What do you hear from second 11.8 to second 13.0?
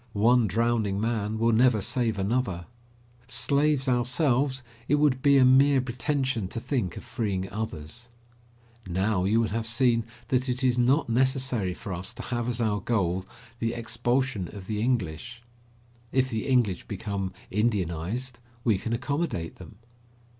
us to have as our